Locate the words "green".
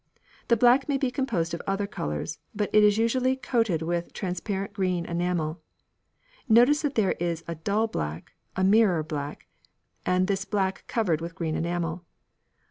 4.73-5.05, 11.35-11.53